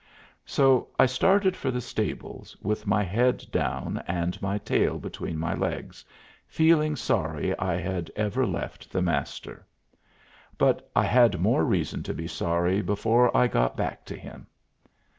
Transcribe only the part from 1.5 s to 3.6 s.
for the stables, with my head